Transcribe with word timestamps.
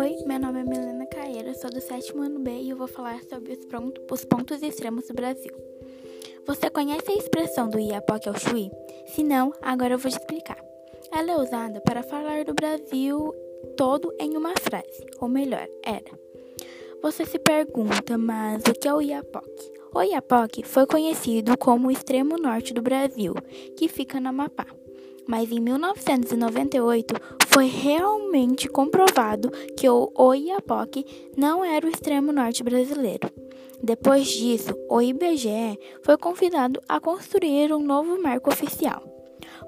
Oi, 0.00 0.16
meu 0.24 0.40
nome 0.40 0.60
é 0.60 0.64
Milena 0.64 1.04
Caeira, 1.04 1.52
sou 1.52 1.68
do 1.68 1.78
sétimo 1.78 2.22
ano 2.22 2.38
B 2.38 2.50
e 2.50 2.70
eu 2.70 2.76
vou 2.78 2.88
falar 2.88 3.22
sobre 3.24 3.52
os, 3.52 3.66
pronto, 3.66 4.00
os 4.10 4.24
pontos 4.24 4.62
extremos 4.62 5.06
do 5.06 5.12
Brasil. 5.12 5.52
Você 6.46 6.70
conhece 6.70 7.10
a 7.10 7.16
expressão 7.16 7.68
do 7.68 7.78
Iapoque 7.78 8.26
ao 8.26 8.34
Chuí? 8.34 8.70
Se 9.08 9.22
não, 9.22 9.52
agora 9.60 9.92
eu 9.92 9.98
vou 9.98 10.10
te 10.10 10.16
explicar. 10.16 10.56
Ela 11.12 11.32
é 11.32 11.36
usada 11.36 11.82
para 11.82 12.02
falar 12.02 12.46
do 12.46 12.54
Brasil 12.54 13.34
todo 13.76 14.10
em 14.18 14.38
uma 14.38 14.54
frase, 14.58 15.04
ou 15.20 15.28
melhor, 15.28 15.68
era. 15.84 16.18
Você 17.02 17.26
se 17.26 17.38
pergunta, 17.38 18.16
mas 18.16 18.62
o 18.62 18.72
que 18.72 18.88
é 18.88 18.94
o 18.94 19.02
Iapoque? 19.02 19.70
O 19.94 20.02
Iapoque 20.02 20.62
foi 20.62 20.86
conhecido 20.86 21.58
como 21.58 21.88
o 21.88 21.90
extremo 21.90 22.38
norte 22.38 22.72
do 22.72 22.80
Brasil, 22.80 23.34
que 23.76 23.86
fica 23.86 24.18
no 24.18 24.30
Amapá 24.30 24.66
mas 25.26 25.50
em 25.50 25.60
1998 25.60 27.14
foi 27.46 27.66
realmente 27.66 28.68
comprovado 28.68 29.50
que 29.76 29.88
o 29.88 30.10
Oiapoque 30.14 31.04
não 31.36 31.64
era 31.64 31.86
o 31.86 31.90
extremo 31.90 32.32
norte 32.32 32.62
brasileiro. 32.62 33.30
Depois 33.82 34.26
disso, 34.26 34.74
o 34.88 35.00
IBGE 35.00 35.78
foi 36.02 36.16
convidado 36.18 36.80
a 36.88 37.00
construir 37.00 37.72
um 37.72 37.82
novo 37.82 38.20
marco 38.22 38.50
oficial, 38.50 39.02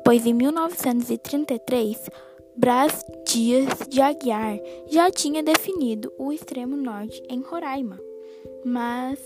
pois 0.05 0.27
em 0.27 0.34
1933 0.34 2.11
Brás 2.55 3.03
Dias 3.27 3.89
de 3.89 4.03
Aguiar 4.03 4.61
já 4.89 5.11
tinha 5.11 5.42
definido 5.42 6.12
o 6.19 6.30
extremo 6.33 6.77
norte 6.77 7.23
em 7.30 7.41
Roraima, 7.41 7.98
mas 8.64 9.19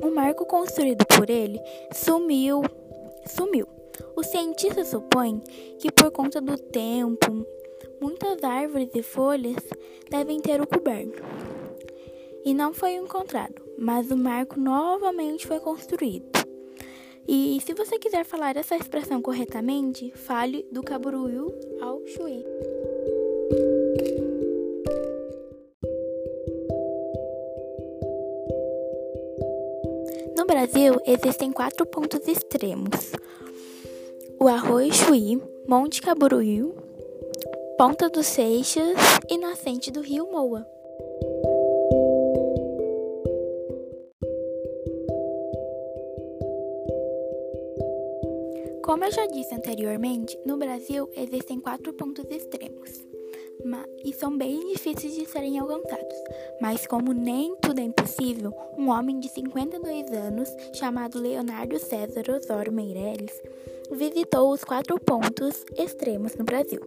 o 0.00 0.10
marco 0.10 0.46
construído 0.46 1.04
por 1.04 1.28
ele 1.28 1.60
sumiu, 1.92 2.62
sumiu. 3.26 3.75
Os 4.16 4.26
cientistas 4.26 4.88
supõem 4.88 5.40
que, 5.78 5.90
por 5.90 6.10
conta 6.10 6.40
do 6.40 6.56
tempo, 6.56 7.46
muitas 8.00 8.42
árvores 8.42 8.90
e 8.94 9.02
folhas 9.02 9.62
devem 10.10 10.40
ter 10.40 10.60
o 10.60 10.66
coberto. 10.66 11.22
E 12.44 12.54
não 12.54 12.72
foi 12.72 12.92
encontrado, 12.94 13.62
mas 13.78 14.10
o 14.10 14.16
marco 14.16 14.58
novamente 14.58 15.46
foi 15.46 15.58
construído. 15.60 16.26
E 17.28 17.60
se 17.60 17.74
você 17.74 17.98
quiser 17.98 18.24
falar 18.24 18.56
essa 18.56 18.76
expressão 18.76 19.20
corretamente, 19.20 20.12
fale 20.14 20.64
do 20.70 20.80
Caburuiu 20.80 21.52
ao 21.80 22.00
Chuí. 22.06 22.44
No 30.36 30.46
Brasil, 30.46 30.94
existem 31.04 31.50
quatro 31.50 31.84
pontos 31.84 32.28
extremos: 32.28 33.10
o 34.38 34.48
Arroio 34.48 34.92
Chuí, 34.92 35.40
Monte 35.68 36.02
Caburuí, 36.02 36.62
Ponta 37.78 38.08
dos 38.08 38.26
Seixas 38.26 38.96
e 39.28 39.38
nascente 39.38 39.90
do 39.90 40.00
Rio 40.00 40.30
Moa. 40.30 40.66
Como 48.82 49.04
eu 49.04 49.10
já 49.10 49.26
disse 49.26 49.54
anteriormente, 49.54 50.38
no 50.46 50.56
Brasil 50.56 51.08
existem 51.16 51.60
quatro 51.60 51.92
pontos 51.92 52.24
extremos 52.30 53.05
e 54.04 54.12
são 54.12 54.36
bem 54.36 54.72
difíceis 54.72 55.14
de 55.14 55.26
serem 55.26 55.58
alcançados. 55.58 56.16
Mas, 56.60 56.86
como 56.86 57.12
nem 57.12 57.56
tudo 57.56 57.80
é 57.80 57.84
impossível, 57.84 58.52
um 58.78 58.88
homem 58.90 59.18
de 59.18 59.28
52 59.28 60.12
anos, 60.12 60.48
chamado 60.74 61.20
Leonardo 61.20 61.78
César 61.78 62.24
Osório 62.30 62.72
Meireles, 62.72 63.32
visitou 63.90 64.52
os 64.52 64.64
quatro 64.64 64.98
pontos 65.00 65.64
extremos 65.76 66.34
no 66.36 66.44
Brasil. 66.44 66.80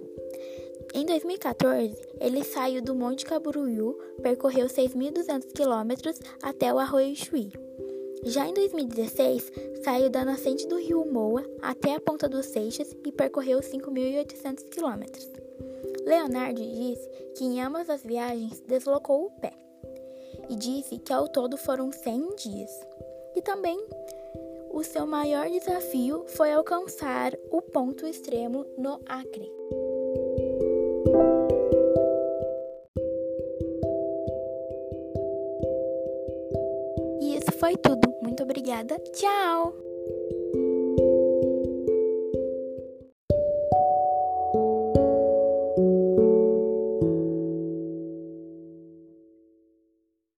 Em 0.94 1.06
2014, 1.06 1.96
ele 2.20 2.44
saiu 2.44 2.82
do 2.82 2.96
Monte 2.96 3.26
Caburuiu, 3.26 3.98
percorreu 4.24 4.66
6.200 4.66 5.52
quilômetros 5.54 6.20
até 6.42 6.74
o 6.74 6.80
Arroio 6.80 7.16
Chuí. 7.16 7.52
Já 8.26 8.48
em 8.48 8.54
2016, 8.54 9.52
saiu 9.84 10.10
da 10.10 10.26
nascente 10.26 10.68
do 10.68 10.78
rio 10.78 11.06
Moa 11.06 11.46
até 11.62 11.96
a 11.96 12.02
Ponta 12.02 12.28
dos 12.28 12.48
Seixas 12.48 12.94
e 13.06 13.12
percorreu 13.12 13.60
5.800 13.60 14.68
quilômetros. 14.70 15.30
Leonardo 16.06 16.62
disse 16.62 17.10
que 17.38 17.44
em 17.44 17.62
ambas 17.62 17.90
as 17.90 18.04
viagens 18.04 18.60
deslocou 18.62 19.26
o 19.26 19.32
pé 19.32 19.54
e 20.50 20.56
disse 20.56 20.98
que 20.98 21.14
ao 21.14 21.28
todo 21.28 21.58
foram 21.58 21.92
100 21.92 22.36
dias. 22.36 22.72
E 23.36 23.42
também 23.42 23.80
o 24.72 24.84
seu 24.84 25.06
maior 25.06 25.50
desafio 25.50 26.26
foi 26.28 26.52
alcançar 26.52 27.34
o 27.52 27.62
ponto 27.62 28.06
extremo 28.06 28.66
no 28.78 29.00
Acre. 29.06 29.52
E 37.22 37.38
isso 37.38 37.52
foi 37.60 37.76
tudo. 37.78 38.14
Muito 38.22 38.44
obrigada. 38.44 38.98
Tchau! 39.12 39.89